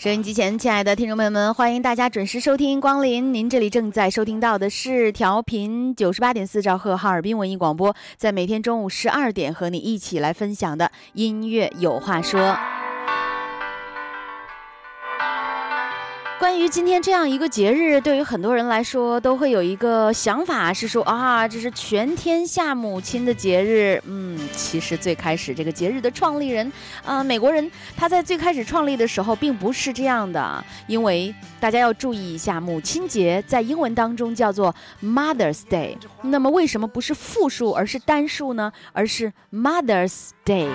[0.00, 3.34] 收音机前，亲爱的听众朋友们，欢迎大家准时收听光临。
[3.34, 12.56] 您这里正在收听到的是调频九十八点四兆赫哈尔滨文艺广播，在每天中午十二点和你一起来分享的音乐有话说。
[16.50, 24.02] 关于今天这样一个节日，对于很多人来说都会有一个想法，是说啊，这是全天下母亲的节日。
[24.04, 26.72] 嗯，其实最开始这个节日的创立人，
[27.04, 35.96] 啊，美国人他在最开始创立的时候并不是这样的，因为大家要注意一下，母亲节在英文当中叫做 Mother's Day。
[36.22, 38.72] 那么为什么不是复数而是单数呢？
[38.92, 40.68] 而是 Mother's Day。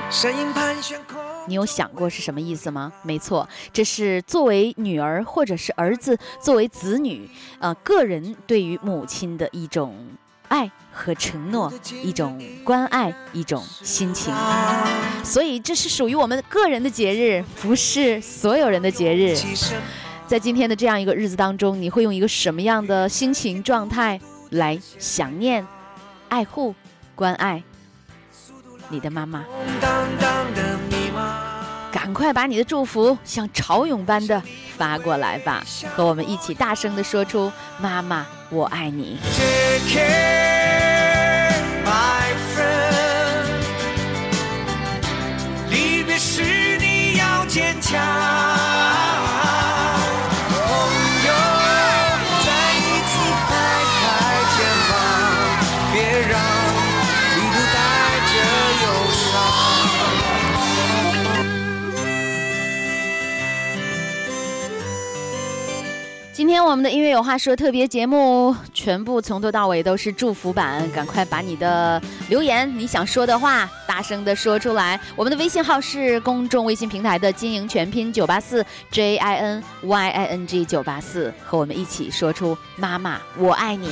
[1.48, 2.92] 你有想过是什么意思吗？
[3.04, 9.96] 没错，这是作为女儿或者是儿子，作为子女，呃，个人对于母亲的一种
[10.48, 11.72] 爱和承诺，
[12.04, 14.34] 一种关爱，一种心情。
[15.24, 19.36] 所以这是属于我们个人的节日，不是所有人的节日。
[20.28, 24.20] 在今天的这样一个日子当中，你会用一个什么样的心情状态
[24.50, 25.66] 来想念、
[26.30, 26.74] 爱护、
[27.14, 27.64] 关爱
[28.90, 29.46] 你的妈妈？
[31.96, 34.44] 赶快把你的祝福像潮涌般的
[34.78, 35.64] 发过来吧，
[35.96, 37.50] 和我们一起大声的说出
[37.80, 39.18] “妈妈，我爱你”。
[45.72, 46.44] 离别时
[46.82, 48.35] 你要坚强。
[66.56, 74.98] 今天我们的音乐有话说特别节目，全部从头到尾都是祝福版，赶快把你的留言、你想说的话大声的说出来。
[75.18, 83.90] 我们的微信号是公众微信平台的经营全拼九八四 J I N Y I N G 九八四，和我们一起说出“妈妈，我爱你”。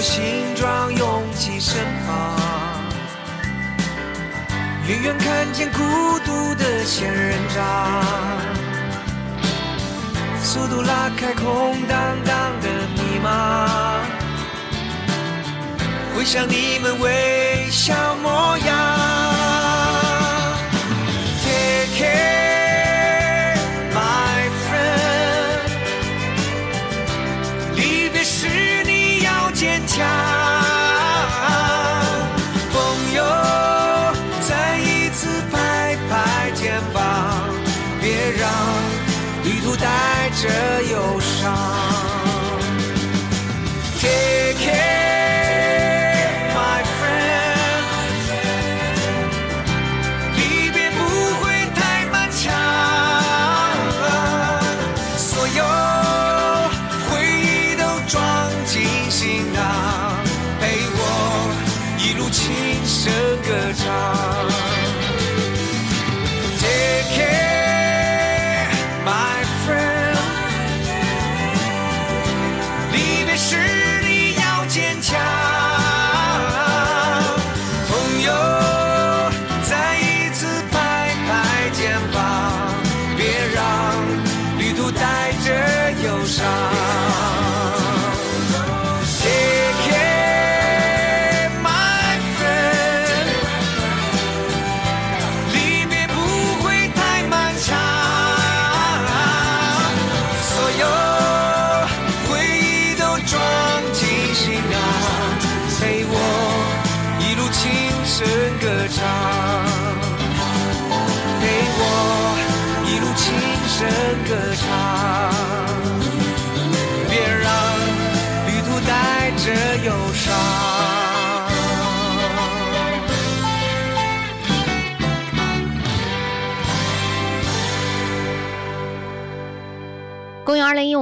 [0.00, 2.34] 有形状，拥挤身旁，
[4.88, 5.78] 远远看见孤
[6.24, 8.02] 独的仙人掌，
[10.42, 13.68] 速度拉开空荡荡的迷茫，
[16.16, 17.92] 回想你们微笑
[18.22, 19.19] 模样。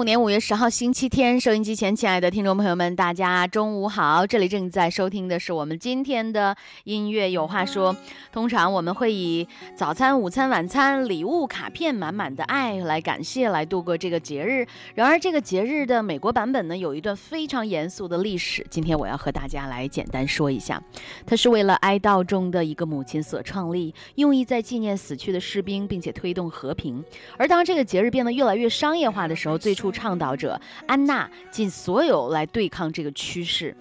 [0.08, 4.26] 年五月十号星期天，收音机前，亲爱的听众朋友们，大家中午好！
[4.26, 7.94] 这里正在收听的是我们今天的音乐有话说。
[8.32, 9.46] 通常我们会以
[9.76, 14.66] 早餐、午餐、晚餐、礼物、卡片，满满的爱来感谢，来度过这个节日。
[14.94, 18.66] 然而，这个节日的美国版本呢，有一段非常严肃的历史。
[18.70, 20.82] 今天我要和大家来简单说一下，
[21.26, 27.04] 它是为了哀悼中的一个母亲所创立，用意在纪念死去的士兵，并且推动和平。
[27.36, 33.74] 而当这个节日变得越来越商业化的时候，最初倡导者安娜尽所有来对抗这个趋势。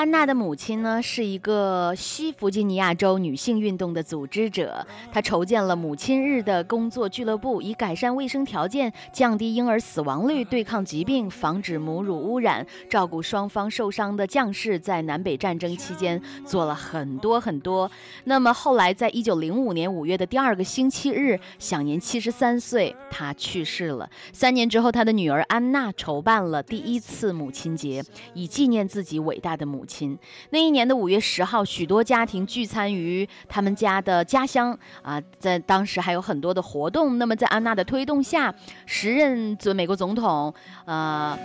[0.00, 4.86] 安娜的母亲呢，是一个西弗吉尼亚州女性运动的组织者。
[5.12, 17.90] 她筹建了母亲日的工作俱乐部，以改善卫生条件、降低婴儿死亡率、对抗疾病、防止母乳污染、照顾双方受伤的将士，在南北战争期间做了很多很多。
[18.24, 24.08] 那么后来，在一九零五年五月的第二个星期日，享年七十三岁，她去世了。
[24.32, 28.02] 三年之后，她的女儿安娜筹办了第一次母亲节，
[28.32, 29.89] 以纪念自己伟大的母亲。
[29.90, 30.16] 亲，
[30.50, 37.18] 那一年的五月十号，许多家庭聚餐于他们家的家乡啊，在当时还有很多的活动。
[37.18, 38.54] 那么，在安娜的推动下，
[38.86, 40.54] 时任做美国总统，
[40.84, 41.36] 呃。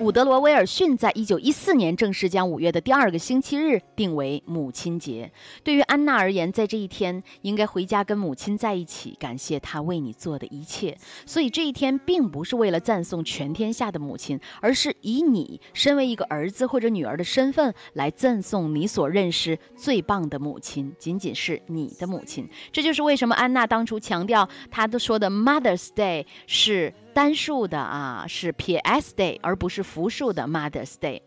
[0.00, 5.30] 伍德罗·威尔逊在一九一四年正式将五月的第二个星期日定为母亲节。
[5.62, 10.98] 对于安娜而言，在这一天应该回家跟母亲在一起，感谢她为你做的一切。
[11.24, 22.48] 所以这一天并不是为了赞颂全天下的母亲，而是以你身为一个儿子或者女儿的身份来赞颂你所认识最棒的母亲，仅仅是你的母亲。
[22.72, 26.92] 这就是为什么安娜当初强调她都说的 Mother's Day 是。
[27.14, 29.14] 单数的啊是 P.S.
[29.14, 31.20] Day，而不是复数的 Mother's Day。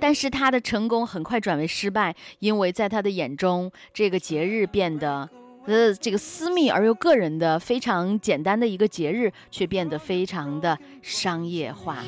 [0.00, 5.28] 但是他的成功很快转为失败，因为在他的眼中，这个节日变得，
[5.66, 11.98] 呃，这个私密而又个人的、非常简单的一个节日，却变得非常的商业化。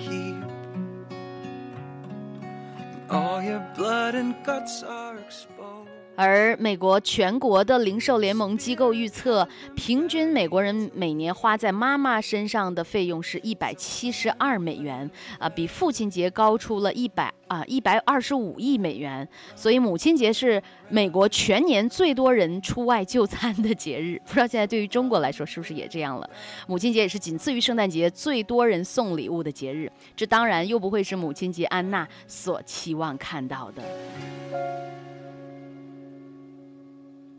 [6.17, 15.09] 而美国全国的零售联盟机构预测，平均美国人每年花在妈妈身上的费用是一百七十二美元，
[15.39, 19.29] 啊，比父亲节高出了一百啊一百二十五亿美元。
[19.55, 24.21] 所以母亲节是美国全年最多人出外就餐的节日。
[24.27, 26.31] 不知道现在对于中国来说是不是也这样了？
[26.67, 29.91] 母亲节也是仅次于圣诞节最多人送礼物的节日。
[30.17, 33.83] 这当然又不会是母亲节安娜所期望看到的。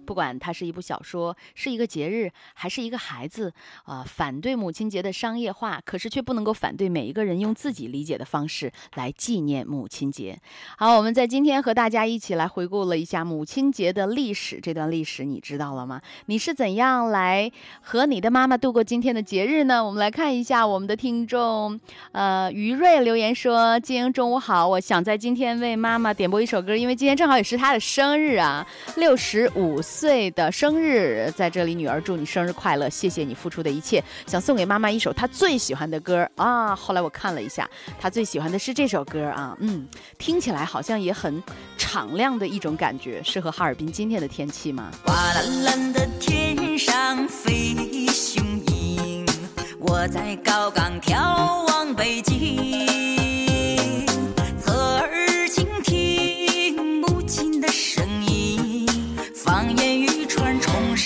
[0.07, 3.51] 不管它是一部小说，是一个节日，还是一个孩子，
[3.83, 10.39] 啊，反对母亲节的商业化，可是却不能够反对每一个人用自己理解的方式来纪念母亲节。
[10.77, 16.01] 好，我们在今天和大家一起来回顾了一下母亲节的历史，这段历史你知道了吗？
[16.27, 19.83] 你是怎样来和你的妈妈度过今天的节日呢？
[19.83, 21.77] 我们来看一下我们的听众，
[22.13, 32.87] 呃，于瑞留言说：“今天中午好，我想在今天为妈妈点播一首歌，因为今天正好也是她的生日啊，六十五。”岁岁的生日，在这里，女儿祝你生日快乐！
[32.87, 36.75] 谢谢你付出的一切，想送给妈妈一首她最喜欢的歌啊。
[36.75, 37.67] 后来我看了一下，
[37.99, 39.87] 她最喜欢的是这首歌啊，嗯，
[40.19, 41.41] 听起来好像也很
[41.79, 44.91] 敞亮的一种感觉，适合哈尔滨今天的天气吗？
[45.07, 49.25] 蓝蓝的天上飞雄鹰，
[49.79, 52.46] 我在高岗眺望北京。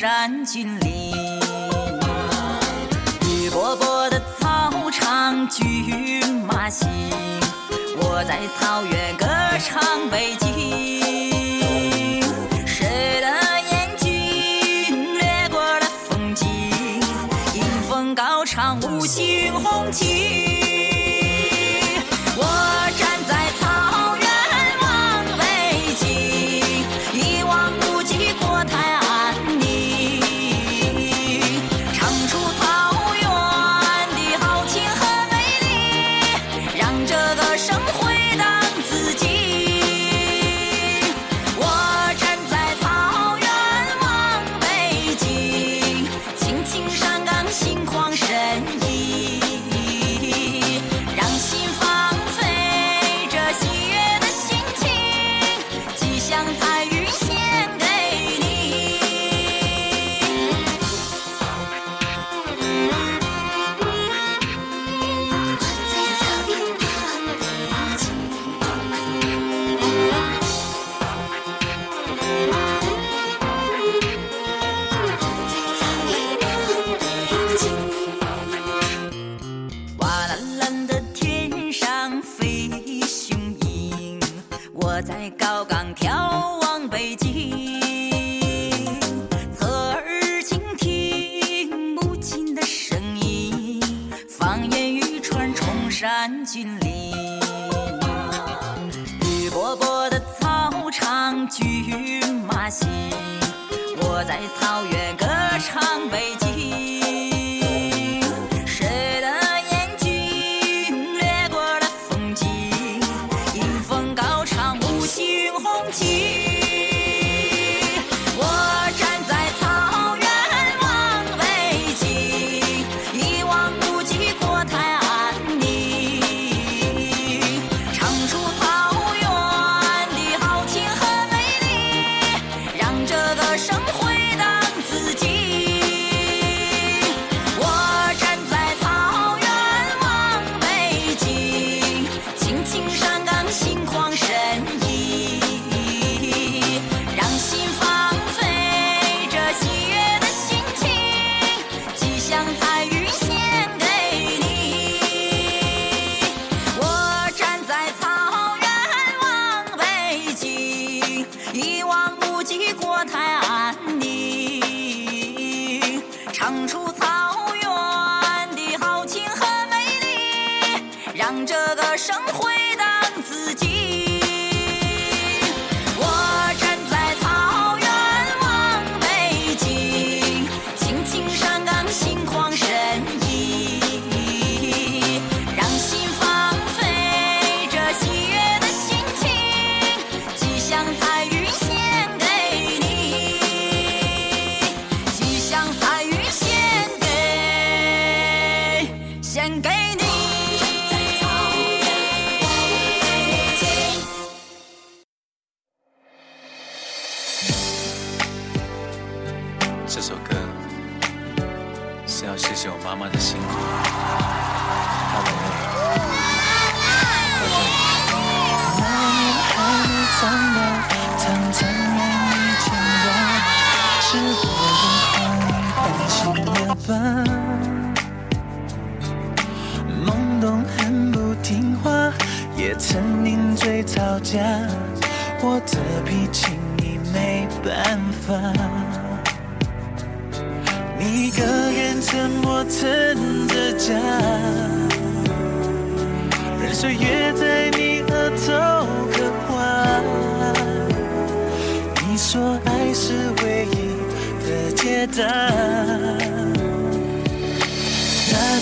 [0.02, 1.40] 山峻岭，
[3.22, 6.90] 绿波波的草场，骏马行。
[8.00, 9.28] 我在草原歌
[9.60, 10.51] 唱北京。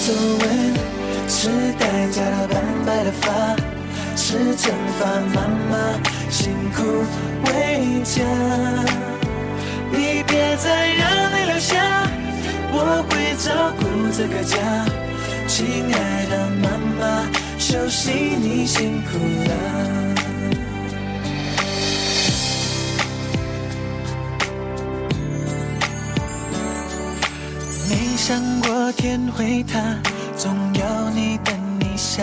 [0.01, 0.43] 皱纹
[1.27, 3.55] 是代价的斑白的发，
[4.15, 5.71] 是惩罚妈妈
[6.29, 6.77] 辛苦
[7.45, 8.23] 为家。
[9.91, 12.09] 你别再让泪流下，
[12.71, 13.81] 我会照顾
[14.15, 14.57] 这个家。
[15.47, 16.69] 亲爱的妈
[16.99, 17.27] 妈，
[17.59, 19.17] 休息你辛苦
[19.49, 20.08] 了。
[28.29, 29.79] 想过天会塌，
[30.37, 32.21] 总要你等一下。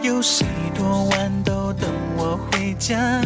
[0.00, 3.20] 有谁多晚都等我回家？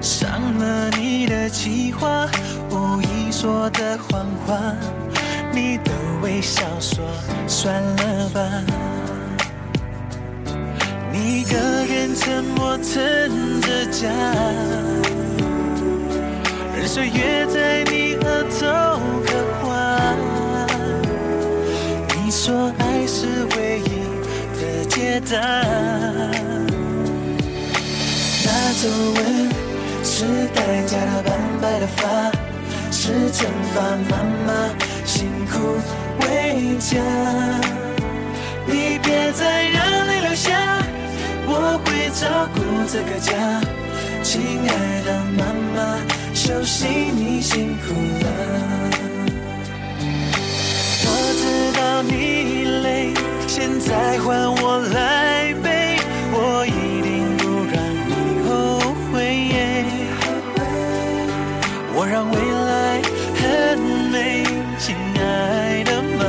[0.00, 2.26] 伤了你的计划，
[2.70, 4.58] 无意说的谎话，
[5.52, 7.04] 你的微笑说
[7.46, 8.40] 算了吧。
[11.12, 14.08] 你一个人沉默撑着家，
[16.88, 18.64] 岁月在你额头
[19.26, 19.28] 刻
[19.60, 20.16] 画。
[22.16, 23.84] 你说爱是唯一
[24.56, 25.36] 的解答。
[28.42, 28.48] 那
[28.80, 29.18] 皱纹
[30.02, 30.24] 是
[30.54, 32.32] 代价的斑白的发，
[32.90, 34.48] 是惩罚妈妈
[35.04, 35.76] 辛苦
[36.22, 36.96] 为家。
[38.64, 40.82] 你别再让泪流下，
[41.46, 42.58] 我会照顾
[42.90, 43.34] 这个家。
[44.22, 45.78] 亲爱的妈妈，
[46.38, 48.28] 休息你辛苦了。
[51.04, 51.42] 我知
[51.76, 52.12] 道你
[52.80, 53.12] 累，
[53.48, 55.98] 现在换我来背，
[56.30, 57.42] 我一定不
[57.74, 58.10] 让你
[58.46, 58.48] 后
[59.10, 59.12] 悔。
[61.92, 62.36] 我让未
[62.70, 63.02] 来
[63.34, 63.44] 很
[64.12, 64.46] 美，
[64.78, 66.22] 亲爱的妈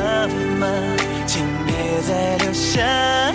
[0.59, 0.65] 妈，
[1.27, 3.28] 请别再留下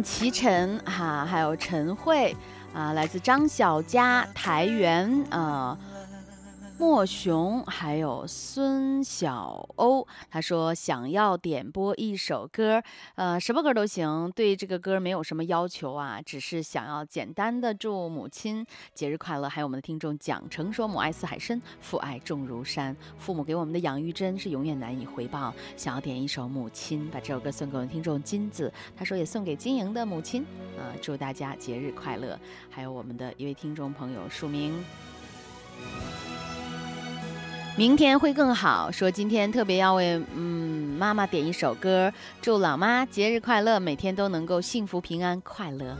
[0.00, 2.36] 齐晨哈、还有陈慧
[2.72, 5.76] 啊、来自张小佳、台源啊。
[6.82, 12.82] 莫雄还有孙小欧，他说想要点播一首歌，
[13.14, 19.48] 呃，什么歌都行，对这个歌没有什么要求啊，只是想要简单的祝母亲节日快乐。
[19.48, 25.54] 还有我们的听众蒋成说母爱似海深，父爱重如山，父母给我们的养育真是永远难以回报。
[25.76, 30.44] 想要点一首《母亲》，把这首歌送给我们听众金子，他说也送给金莹的母亲，
[30.76, 32.36] 呃，祝大家节日快乐。
[32.68, 34.84] 还有我们的一位听众朋友署名。
[37.74, 38.92] 明天会更好。
[38.92, 45.96] 说今天特别要为嗯妈妈点一首歌，祝老妈节日快乐，每天都能够幸福平安快乐。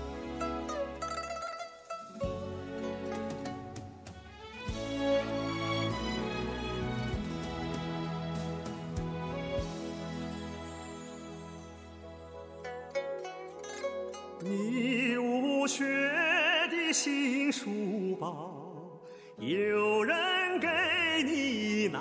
[14.45, 15.85] 你无缺
[16.71, 18.62] 的新书包，
[19.45, 20.17] 有人
[20.61, 20.69] 给
[21.25, 21.99] 你拿；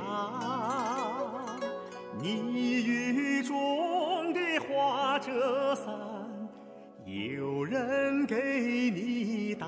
[2.21, 5.87] 你雨中的花折伞，
[7.03, 9.65] 有人给你打。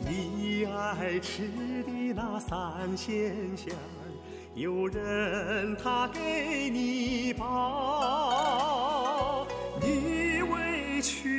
[0.00, 1.48] 你爱吃
[1.84, 3.74] 的那三鲜馅，
[4.54, 7.46] 有人他给你包。
[9.80, 11.29] 你委屈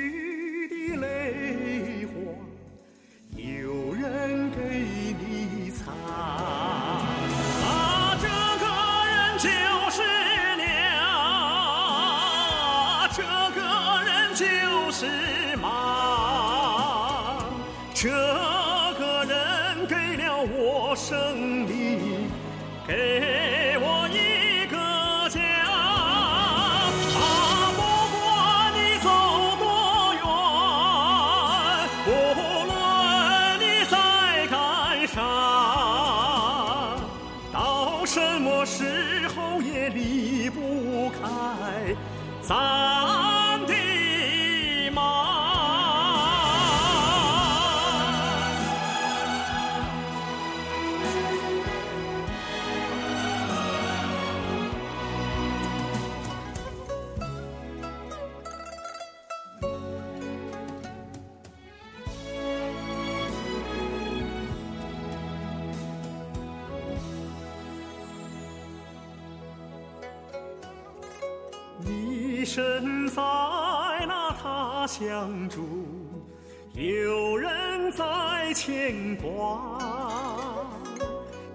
[78.63, 79.79] 牵挂。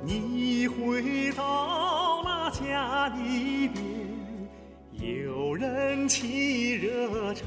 [0.02, 3.80] 你回到那家里边，
[4.92, 7.44] 有人沏热茶。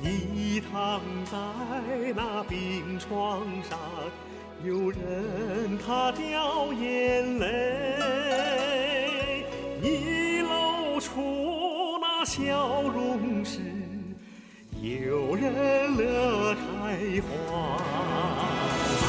[0.00, 1.38] 你躺在
[2.16, 3.78] 那病床上，
[4.64, 7.94] 有人他掉眼泪。
[9.80, 13.60] 你露出那笑容时，
[14.82, 19.01] 有人乐开花。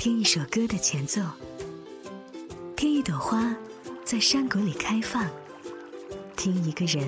[0.00, 1.20] 听一首歌的前奏，
[2.74, 3.54] 听一朵花
[4.02, 5.28] 在山谷里开放，
[6.38, 7.06] 听一个人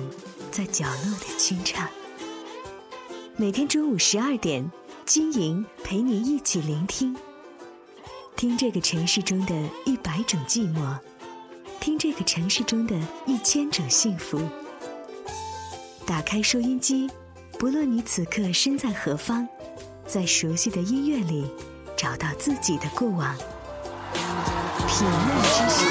[0.51, 1.89] 在角落的轻唱。
[3.35, 4.71] 每天中午十二点，
[5.07, 7.17] 金莹陪你一起聆听，
[8.35, 9.55] 听这个城市中的
[9.87, 10.95] 一百种寂寞，
[11.79, 14.39] 听这个城市中的一千种幸福。
[16.05, 17.09] 打开收音机，
[17.57, 19.47] 不论你此刻身在何方，
[20.05, 21.49] 在熟悉的音乐里
[22.03, 23.33] 找到自己的过往。
[24.89, 25.13] 品味
[25.53, 25.87] 之声，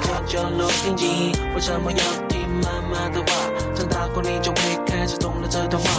[0.00, 1.92] 快乐角落宁静，为什么。
[1.92, 1.98] 要
[2.30, 3.26] 听妈妈的话？
[3.74, 4.56] 长大后你就会
[4.86, 5.90] 开始懂了这段话。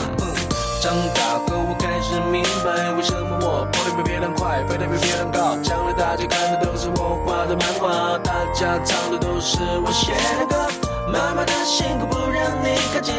[0.81, 3.37] 长大后我开始明白，为什么。
[3.39, 5.55] 我跑得比别人快，飞得比别人高。
[5.61, 10.86] 将来大家看的都是我画的漫画，大家唱的都是我写的歌。
[11.07, 13.15] 妈妈的辛苦不让你看见，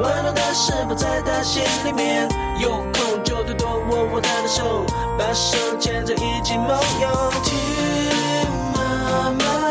[0.00, 2.28] 温暖的是否在她心里面？
[2.58, 4.84] 有空就多多握握她的手，
[5.16, 6.68] 把手牵着一起梦
[7.00, 7.32] 游。
[7.44, 7.56] 听
[8.74, 9.67] 妈妈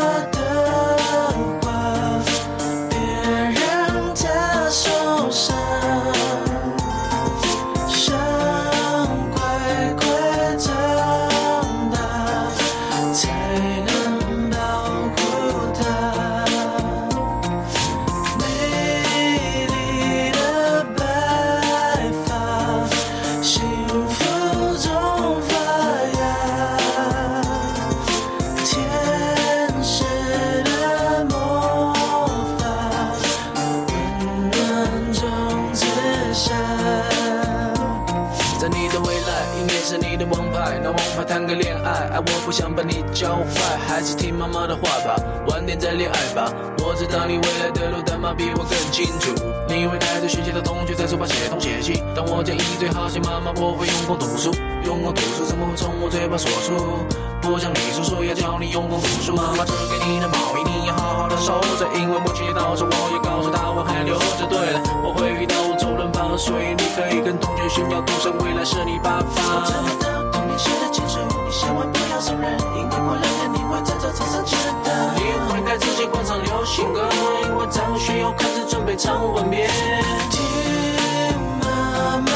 [40.73, 41.23] 你的王牌。
[41.27, 46.49] 谈个恋爱，爱我不想把你教坏，还是听妈妈的话吧，晚点再恋爱吧。
[46.79, 49.35] 我知道你未来的路，但妈比我更清楚。
[49.67, 57.03] 你会带着学习的同学在书包写东写西，当我建议最好写妈妈，我会用功读书，用功读书怎么会从我嘴巴说出？
[57.41, 64.47] 不像你叔叔要教你用功读书，妈妈织给你的毛衣你要好好的收着，因为母亲节到时我也告诉她我还留着。
[64.47, 70.16] 对了，我会遇到周润发，所以你可以跟同学炫耀，赌神未来是你爸爸。
[70.47, 74.91] 我找不到童年写的清楚，你千万不要送人，因为过两天你会在这场上见到。
[75.15, 77.07] 你会带自己换上流行歌，
[77.43, 79.67] 因为张学友开始准备唱吻别。
[80.31, 80.41] 听
[81.59, 82.31] 妈妈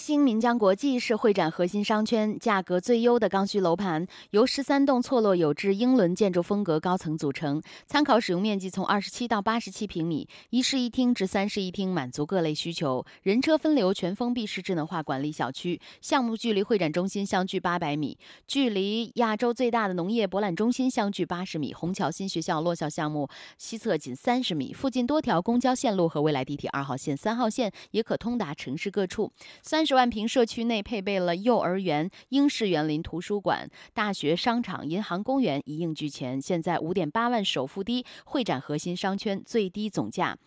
[0.00, 13.04] 兴岷江国际是会展核心商圈，价格最优的刚需楼盘，由十三栋错落有致英伦建筑风格高层组成，参考使用面积从二十七到八十七平米，一室一厅至三室一厅，满足各类需求。
[13.22, 18.16] 人车分流，全封闭式智能化管理小区，项目距离会展中心相距八百米，
[18.48, 29.30] 距离亚洲最大的农业博览中心相距八十米，虹桥新学校落校项目西侧仅三十米，附近多条公交线路和未来地铁二号线、三号线也可通达城市各处。
[29.62, 36.40] 三十万平社区内配备了幼儿园、英式园林、图书馆、大学、商场、银行、公园一应俱全。
[36.40, 40.38] 现在五点八万首付低，会展核心商圈最低总价。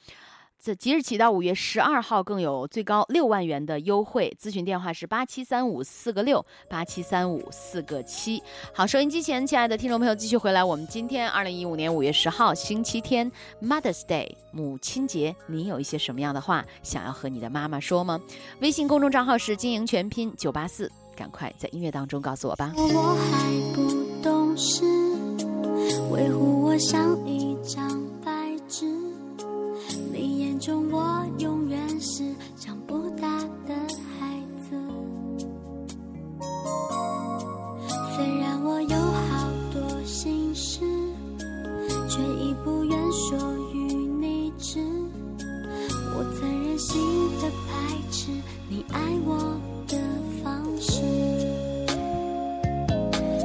[0.63, 4.33] 自即日起到五月十二号，更有最高六万元的优惠。
[4.41, 8.41] 咨询电话是八七三五四个六八七三五四个七。
[8.73, 10.63] 好，收音机前亲爱的听众朋友，继续回来。
[10.63, 13.29] 我们今天二零一五年五月十号星期天
[13.61, 18.21] ，Mother's Day，母亲节，你有一些什么样的话想要和你的妈妈说吗？
[18.61, 22.71] 微信公众账号是经营全拼九八四，赶快在音乐当中告诉我吧。
[22.77, 24.85] 我还不懂事，
[26.09, 28.31] 维护我像一张白
[28.69, 29.02] 纸。
[30.65, 32.23] 中我永远是
[32.55, 33.27] 长不大
[33.67, 33.75] 的
[34.17, 34.79] 孩子。
[38.15, 40.85] 虽然我有好多心事，
[42.07, 43.37] 却已不愿说
[43.73, 44.79] 与你知。
[46.15, 46.97] 我曾任性
[47.41, 48.31] 的排斥
[48.69, 49.97] 你爱我的
[50.41, 51.01] 方式，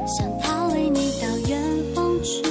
[0.07, 2.41] 想逃离你到远方去，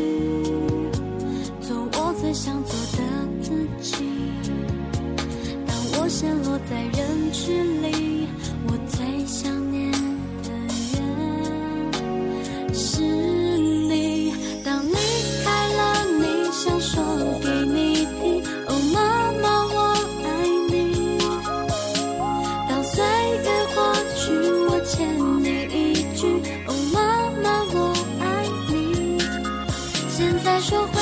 [30.68, 30.97] 说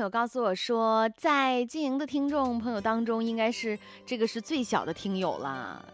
[0.00, 5.84] 朋友告诉我说，在经营的听众朋友当中，应该是这个是最小的听友了。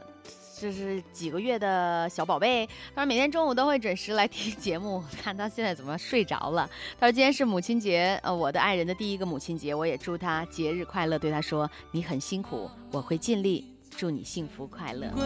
[0.61, 2.65] 这是几个月的小宝贝，
[2.95, 6.71] 他说每天中午都会准时来听节目，看他现在怎么睡着了。
[7.01, 11.19] 他说今天是母亲节，呃，我的爱人的第一个母亲节，我也祝他节日快乐。
[11.19, 15.11] 对他说你很辛苦，我会尽力，祝你幸福快乐。
[15.17, 15.25] 归，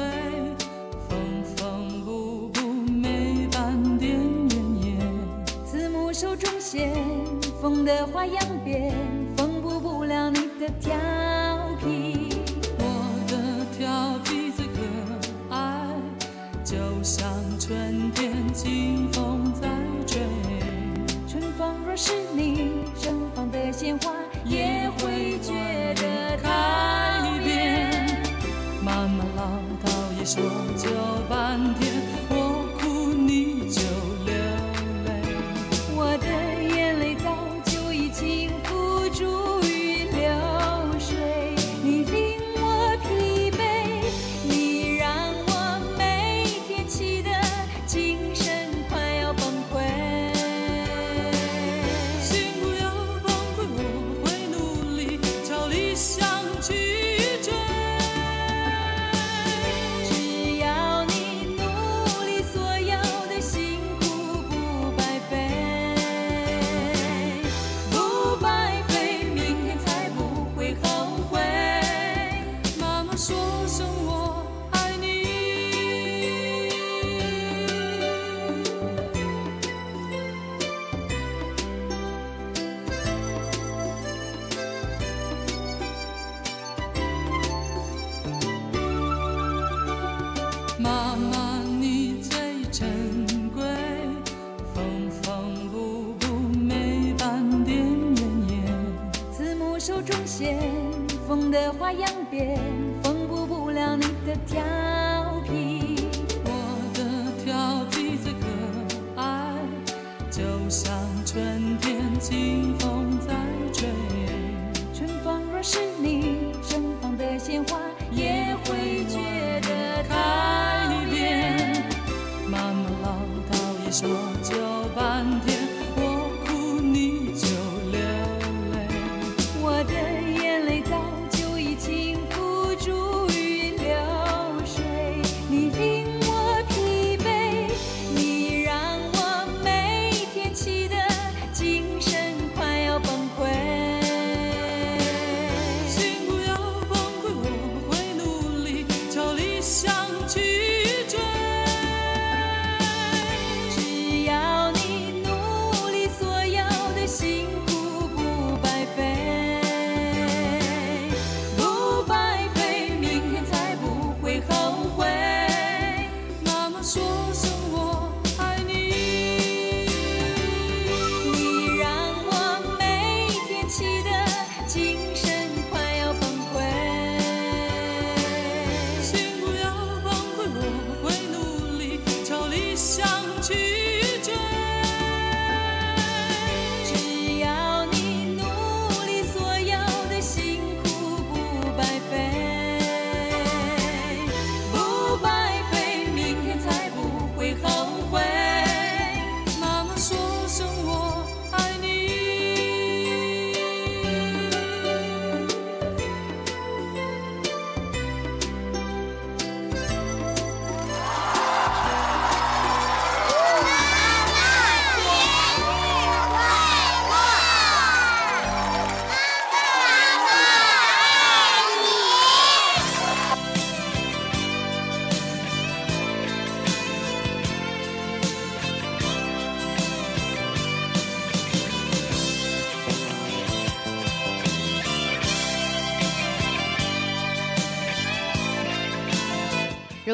[1.06, 5.44] 缝缝补补没半点怨言。
[5.66, 7.04] 字母手中线，
[7.60, 8.94] 缝的花样变，
[9.36, 10.96] 缝补不了你的调
[11.78, 12.42] 皮。
[12.78, 12.82] 我
[13.28, 14.80] 的调皮最可
[15.54, 15.86] 爱，
[16.64, 19.68] 就像春天清风在
[20.06, 20.22] 吹。
[21.28, 24.10] 春风若是你盛放的鲜花，
[24.46, 25.52] 也会觉
[25.96, 26.48] 得讨
[27.46, 28.22] 厌。
[28.82, 29.42] 妈妈唠
[29.84, 30.42] 叨也说
[30.78, 30.88] 就
[31.28, 31.74] 半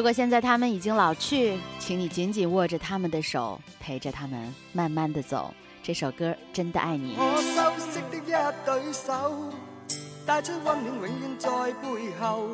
[0.07, 5.53] 果现在他们已經老去，請你緊緊握着他們的手，陪着他們慢慢的走。
[5.83, 7.13] 這首歌真的愛你。
[7.17, 8.31] 我修飾的一
[8.65, 9.51] 對手，
[10.25, 11.49] 帶出溫暖，永遠在
[11.81, 12.47] 背後。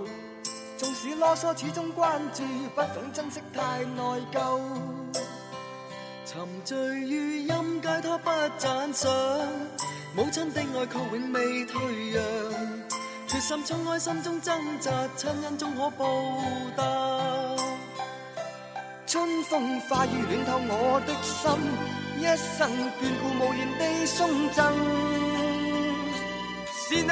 [0.79, 2.41] 縱使啰嗦，始終關注，
[2.73, 4.01] 不懂珍惜，太內
[4.33, 4.59] 疚。
[6.25, 9.07] 沉醉於音階，他不讚賞。
[10.15, 11.79] 母親的愛卻永未退
[12.13, 12.23] 讓。
[13.27, 16.33] 決心衝開心中掙扎，親恩終可報
[16.75, 17.32] 答。
[19.13, 21.45] 春风化雨暖透我的心，
[22.17, 22.67] 一生
[22.99, 24.73] 眷顾，无言地送赠。
[26.73, 27.11] 是你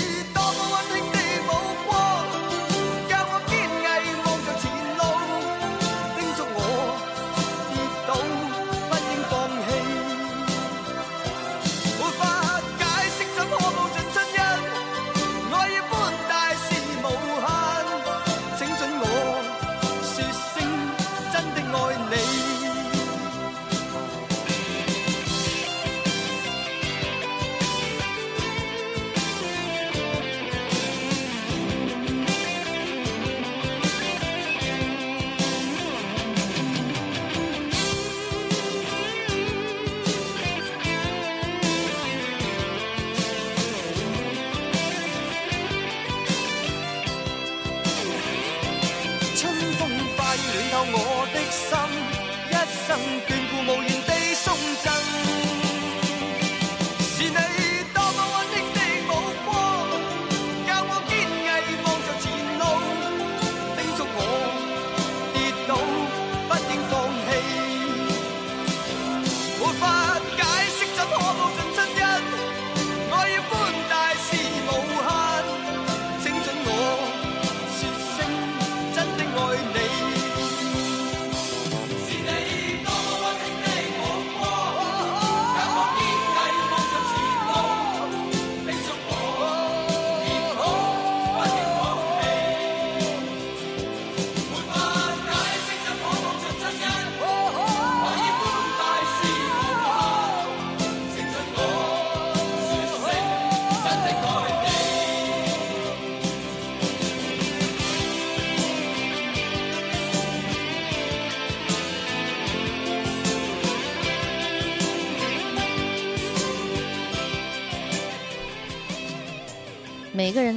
[50.83, 51.20] 我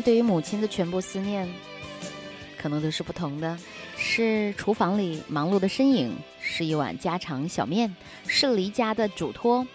[0.05, 1.49] 对于母亲的全部思念，
[2.59, 3.59] 可能都是不同的。
[3.97, 7.95] 是厨房里忙碌的身影，是一碗家常小面，
[8.27, 9.67] 是离家的嘱托。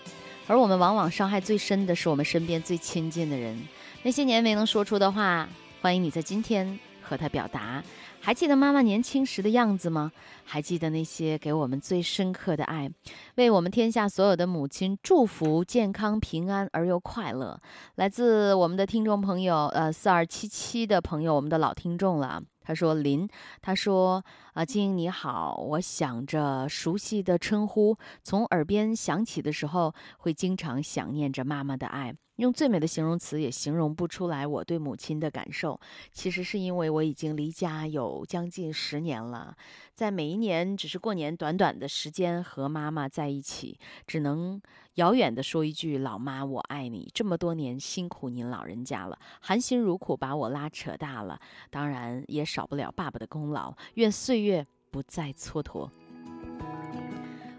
[0.45, 3.59] 而我们往往伤害最深的是我们身边最亲近的人，
[4.03, 5.49] 那些年没能说出的话，
[5.81, 7.83] 欢迎你在今天和他表达。
[8.21, 10.11] 还记得妈妈年轻时的样子吗？
[10.45, 12.91] 还记得那些给我们最深刻的爱？
[13.35, 17.59] 为我们天下所有的母亲祝福健康平安而又快乐。
[17.95, 22.41] 来自我们的听众朋友，呃，四二七七的朋友，我们的老听众了。
[22.61, 23.27] 他说：“林，
[23.61, 32.13] 他说啊，晶莹你好，我想着熟悉的称呼从耳边响起的时候，会经常想念着妈妈的爱。
[32.39, 35.77] 用最美的形容词也形容不出来我对母亲的感受。
[36.13, 39.55] 其实是因为我已经离家有将近十年了，
[39.93, 43.77] 在每一年只是过年短短的时间和妈妈在一起，
[44.07, 44.61] 只能
[44.95, 47.11] 遥远的说一句‘老妈，我爱你’。
[47.13, 51.37] 这么多年辛苦您老人家了，含辛茹苦把我拉扯大了，
[51.69, 53.75] 当然也少不了爸爸的功劳。
[53.95, 55.89] 愿岁月不再蹉跎。”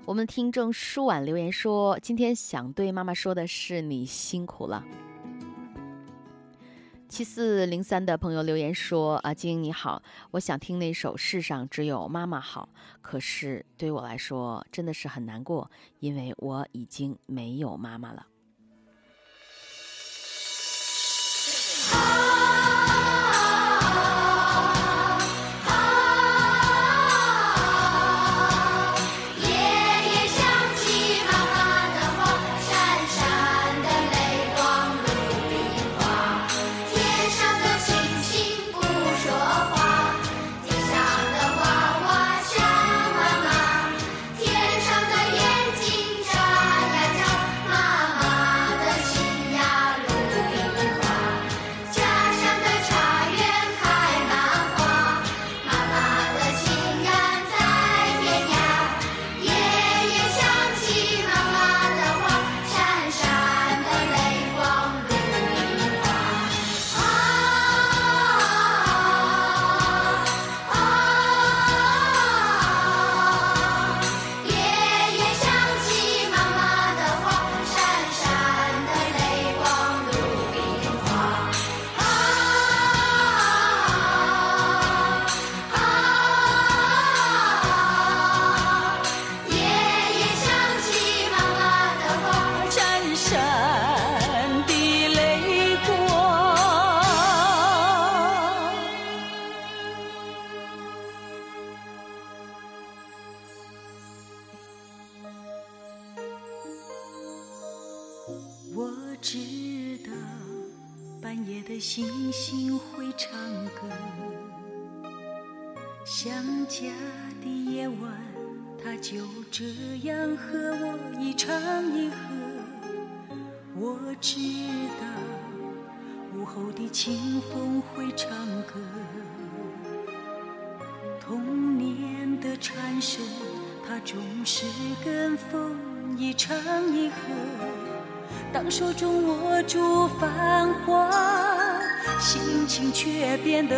[0.06, 4.84] 我们听众舒婉留言说：“今天想对妈妈说的是，你辛苦了。”
[7.08, 12.70] 七四零三的朋友留言说：“啊，晶莹你好，我想听那首《世上只有妈妈好》，
[13.02, 15.70] 可是对我来说真的是很难过，
[16.00, 18.26] 因为我已经没有妈妈了。”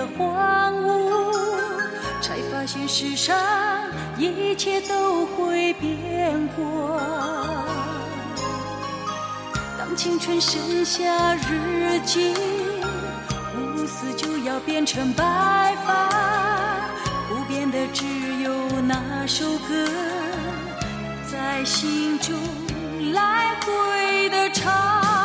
[0.02, 1.32] 却变得荒芜，
[2.20, 3.36] 才发现世上
[4.18, 7.00] 一切都会变过。
[9.78, 12.34] 当青春剩下日记，
[13.56, 16.08] 乌丝就要变成白发，
[17.28, 18.04] 不变的只
[18.42, 19.24] 有那。
[19.24, 19.86] 首歌
[21.30, 22.34] 在心中
[23.12, 25.21] 来回的唱。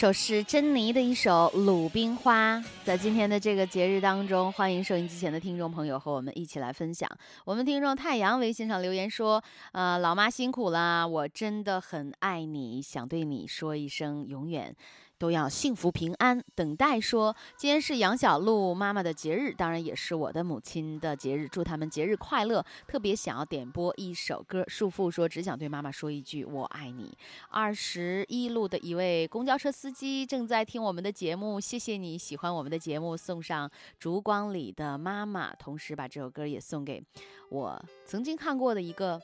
[0.00, 2.56] 首是珍妮的一首《鲁冰花》。
[2.82, 7.06] 在今天的这个节日当中，欢迎收音机前的听众朋友和我们一起来分享。
[7.44, 14.74] 我们听众太阳微信上留言说：“呃，老妈辛苦啦，我真的很爱你，想对你说一声永远。”
[15.20, 16.42] 都要幸福平安。
[16.54, 22.64] 等待说，今天是杨小璐妈妈的节日，当然也是我的母亲的节日，祝他们节日快乐。
[22.88, 27.14] 特别想要点播一首歌，束缚说只想对妈妈说一句我爱你。
[27.50, 37.04] 二十一路的一位公交车司机正在听我们的节目，谢谢你喜欢我们的节目，送上烛光里的妈妈，同时把这首歌也送给
[37.50, 39.20] 我曾经看过的一个。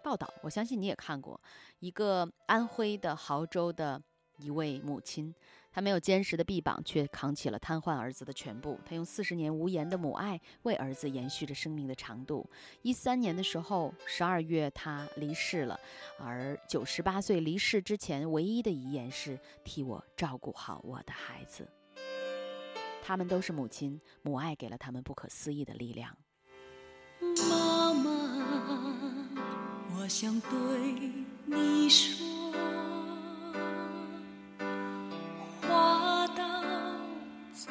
[0.00, 1.38] 报道，我相信你也看过，
[1.80, 4.00] 一个安徽的亳州的
[4.38, 5.34] 一位母亲，
[5.72, 8.78] 她没有坚实的臂膀，却扛起了瘫痪儿子的全部。
[8.84, 12.48] 她用四十年无言的母爱，为儿子延续着生命的长度。
[12.82, 15.78] 一三年的时候，十二月她离世了，
[16.18, 21.68] 而九十八岁离世之前，唯一的遗言是替我照顾好我的孩子。
[23.02, 26.14] 他们都是母亲，母爱给了他们不可思议的力量。
[27.50, 28.10] 妈妈，
[29.96, 30.48] 我想对
[31.46, 32.37] 你说，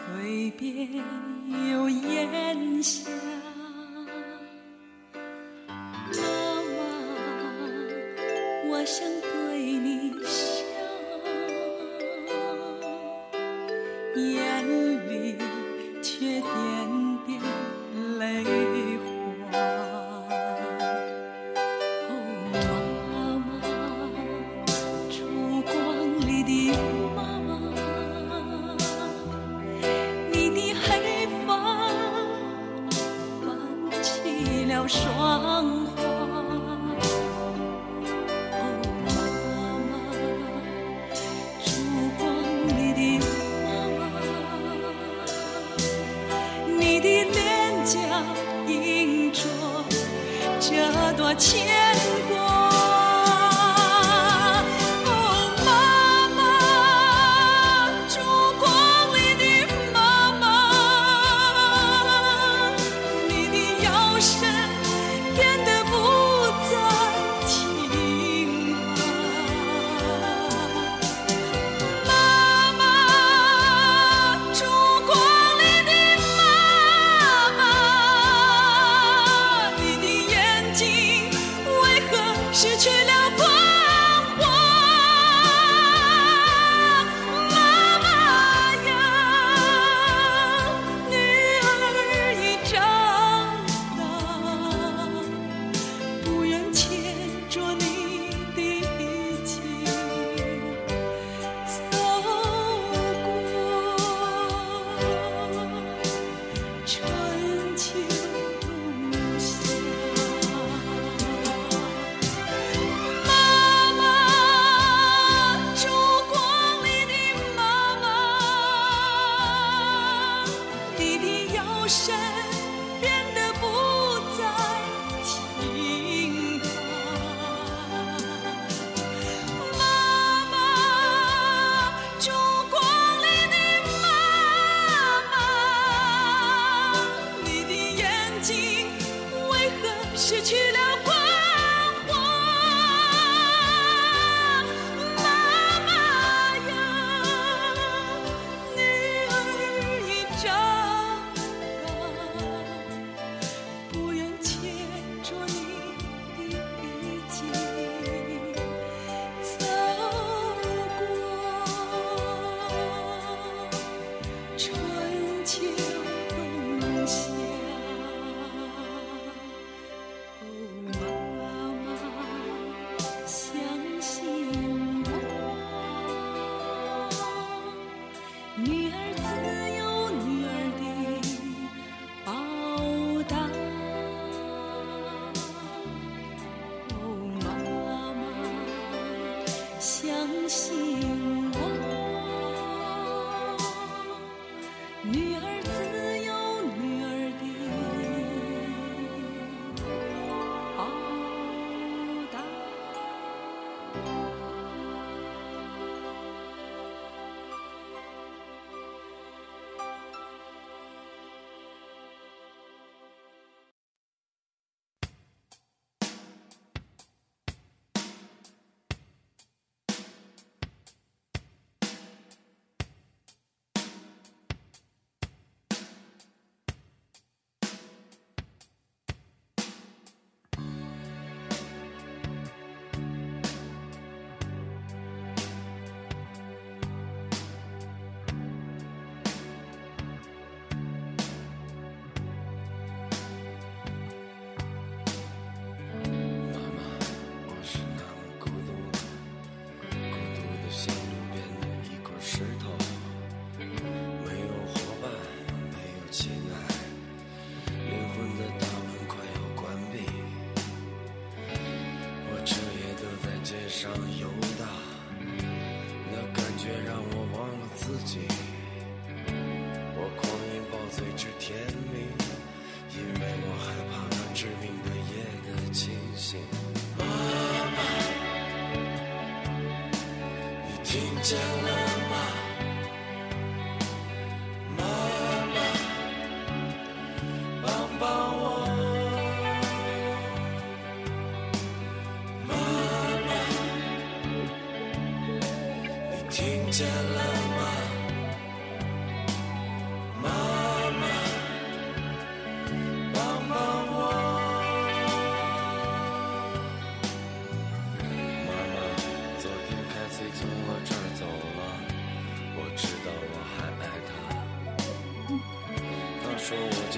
[0.05, 0.87] 嘴边
[1.71, 3.09] 又咽下。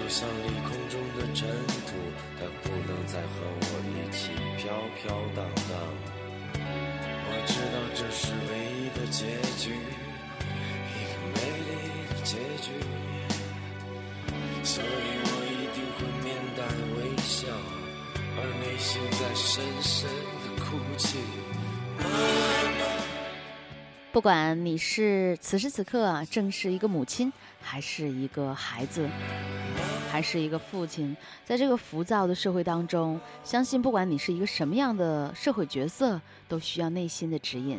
[0.10, 1.48] 就像离空中的尘
[1.86, 1.94] 土，
[2.40, 5.72] 她不能再和我一起飘飘荡荡。
[7.30, 9.70] 我知道这是唯一的结局，
[10.96, 11.70] 一个美丽
[12.10, 12.74] 的结局。
[14.64, 14.88] 所以
[15.26, 16.66] 我一定会面带
[16.98, 17.46] 微笑，
[18.36, 20.10] 而内心在深深
[20.42, 21.20] 的哭泣。
[24.12, 27.32] 不管你是此时此刻啊正是一个母亲，
[27.62, 29.08] 还是一个孩子，
[30.10, 37.78] 还是一个父亲，在这个浮躁的社会当中，相信不管你是一个什么样的社会角色，都需要内心的指引。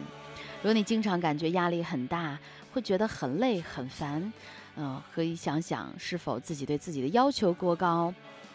[0.63, 2.39] 如果你经常感觉压力很大，
[2.73, 4.33] 会觉得很累很烦，
[4.77, 8.15] 嗯、可以想想是否自己对自己的要求过高，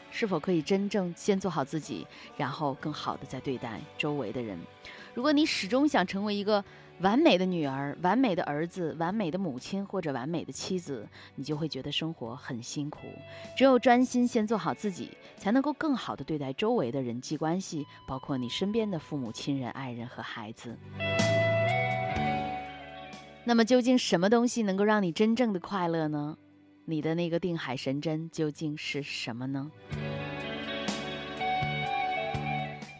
[0.10, 2.08] 是否可以真正先做好自己，
[2.38, 4.58] 然后更好的再对待周围的人。
[5.14, 6.64] 如果你始终想成为一个
[7.02, 13.02] 完美的女儿、完美的儿子、完美的母亲或者完美的妻子，你就会觉得生活很辛苦。
[13.58, 20.78] 只有专心先做好自己，才能够更好的对待周围的人际关系，包括你身边的父母亲人、爱人和孩子。
[23.44, 26.38] 那么，究竟什么东西能够让你真正的快乐呢？
[26.86, 29.70] 你的那个定海神针究竟是什么呢？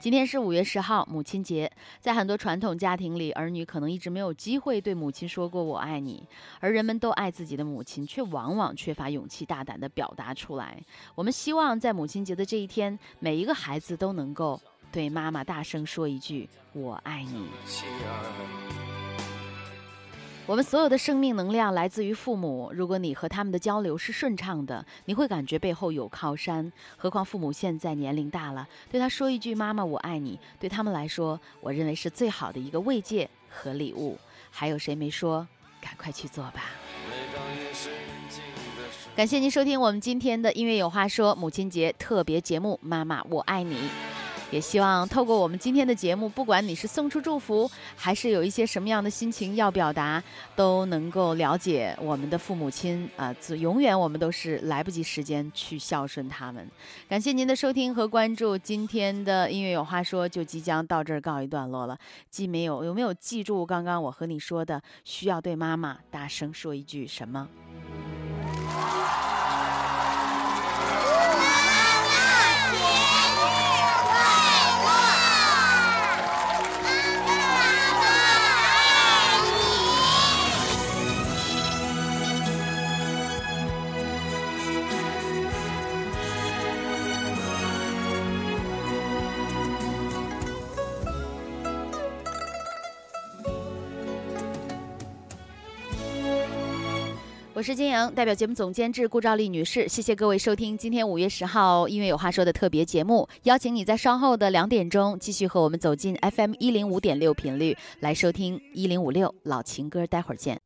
[0.06, 1.72] 今天是五月十号，母亲节。
[2.00, 6.24] 在很多传统家庭里，儿女可能一直没有机会对母亲说过“我爱你”，
[6.62, 10.80] 而人们都爱自己的母亲，却往往缺乏勇气大胆地表达出来。
[11.16, 17.48] 我们希望在母亲节的这一天，每一个孩子都能够对妈妈大声说一句“我爱你”。
[20.48, 22.72] 我们所有的生命能量来自于父母。
[22.72, 26.72] 如果你和他们的交流是顺畅的，你会感觉背后有靠山。
[26.98, 34.20] 何况父母现在年龄大了，对他说一句“妈妈，我爱你”，对他们来说，我认为是最好的一个慰藉和礼物。
[34.52, 35.48] 还有谁没说？
[35.82, 36.62] 赶快去做吧！
[39.16, 43.76] 感谢您收听我们今天的音乐有话说母亲节特别节目《妈妈我爱你》。
[44.52, 50.24] 也希望透过我们今天的节目，不管你是送出祝福，还是有一些什么样的心情要表达，
[50.56, 56.70] 都能够了解我们的父母亲啊，自永远我们都是来不及时间去孝顺他们。
[57.10, 61.98] 感谢您的收听和关注，今天的音乐有话说就即将到这儿告一段落了。
[62.30, 67.48] 记没有有没有记住刚刚我和你说的，需要对妈妈大声说一句什么？
[97.66, 110.62] 我是金莹，代表节目总监制顾兆丽女士，谢谢各位收听今天五月十号音乐有话说的特别节目，邀请你在稍后的两点钟继续和我们走进 FM 一零五点六频率来收听一零五六老情歌，待会儿见。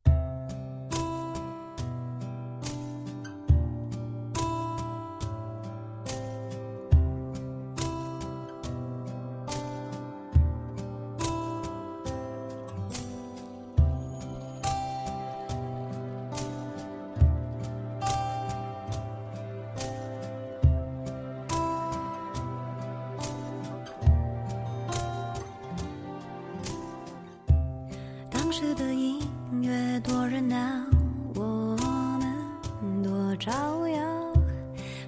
[33.40, 33.98] 招摇，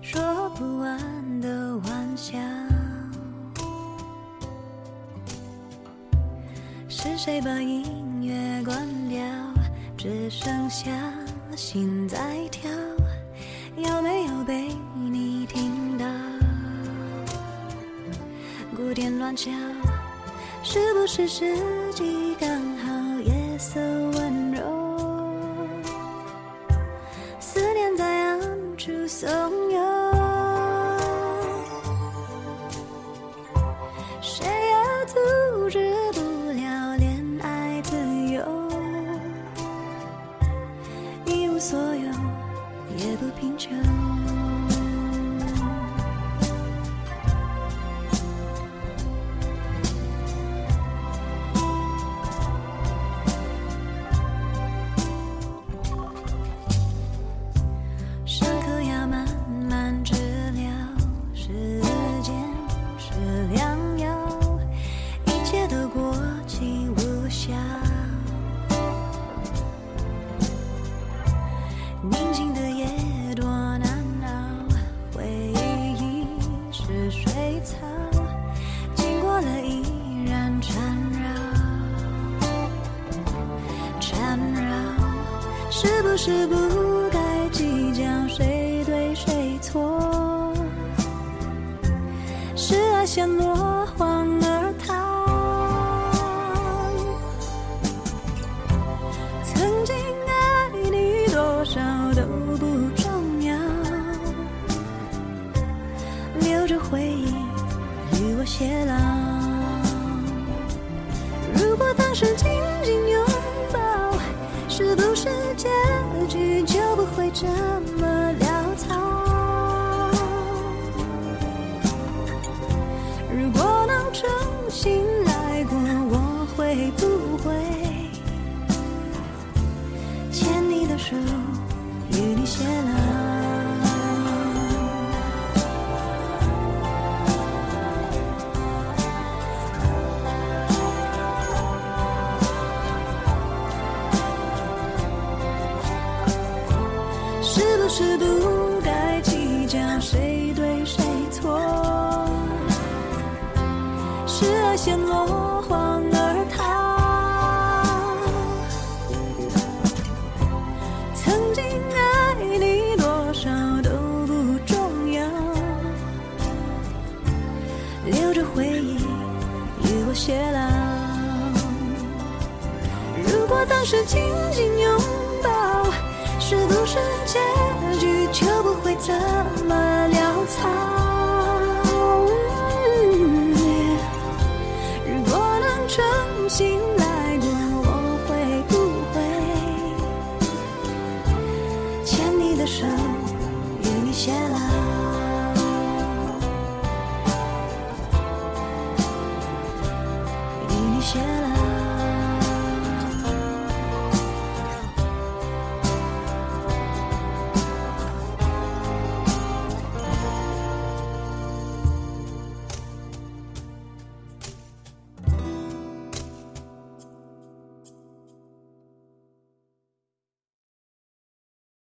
[0.00, 2.38] 说不完的玩笑。
[6.88, 9.20] 是谁把音乐关掉？
[9.98, 10.90] 只剩下
[11.54, 12.18] 心在
[12.50, 12.70] 跳，
[13.76, 16.06] 有没有被你听到？
[18.74, 19.50] 鼓点乱敲。
[20.62, 21.54] 是不是时
[21.92, 23.78] 机刚好，夜色